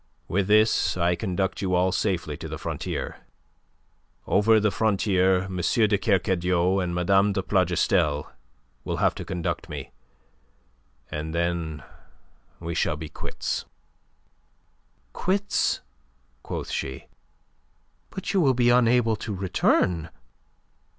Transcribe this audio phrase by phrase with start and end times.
[0.27, 3.17] "With this I conduct you all safely to the frontier.
[4.25, 5.57] Over the frontier M.
[5.57, 7.33] de Kercadiou and Mme.
[7.33, 8.25] de Plougastel
[8.83, 9.91] will have to conduct me;
[11.11, 11.83] and then
[12.59, 13.65] we shall be quits."
[15.13, 15.81] "Quits?"
[16.41, 17.05] quoth she.
[18.09, 20.09] "But you will be unable to return!"